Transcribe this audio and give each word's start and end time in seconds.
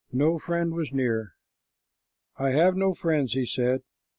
No 0.11 0.39
friend 0.39 0.73
was 0.73 0.91
near. 0.91 1.35
"I 2.35 2.49
have 2.53 2.75
no 2.75 2.95
friends," 2.95 3.33
he 3.33 3.45
said. 3.45 3.83